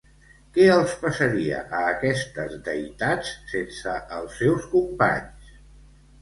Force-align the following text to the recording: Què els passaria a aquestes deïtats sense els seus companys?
Què 0.53 0.63
els 0.75 0.93
passaria 1.01 1.59
a 1.79 1.81
aquestes 1.89 2.55
deïtats 2.69 3.31
sense 3.53 3.95
els 4.21 4.41
seus 4.41 4.67
companys? 4.73 5.55